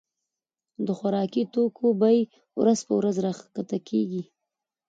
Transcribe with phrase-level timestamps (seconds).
[0.85, 2.19] د خوراکي توکو بيي
[2.59, 4.23] ورځ په ورځ را کښته کيږي.